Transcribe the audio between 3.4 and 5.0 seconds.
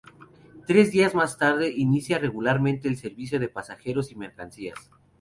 pasajeros y mercancías.